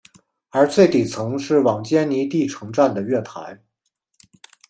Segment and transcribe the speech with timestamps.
[0.49, 3.61] 而最底层是往坚尼地城站的月台。